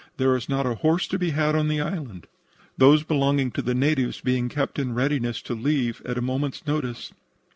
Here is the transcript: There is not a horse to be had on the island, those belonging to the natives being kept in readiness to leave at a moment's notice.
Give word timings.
There 0.17 0.35
is 0.35 0.49
not 0.49 0.65
a 0.65 0.73
horse 0.73 1.05
to 1.09 1.19
be 1.19 1.29
had 1.29 1.55
on 1.55 1.67
the 1.67 1.79
island, 1.79 2.25
those 2.75 3.03
belonging 3.03 3.51
to 3.51 3.61
the 3.61 3.75
natives 3.75 4.19
being 4.19 4.49
kept 4.49 4.79
in 4.79 4.95
readiness 4.95 5.43
to 5.43 5.53
leave 5.53 6.01
at 6.05 6.17
a 6.17 6.23
moment's 6.23 6.65
notice. 6.65 7.13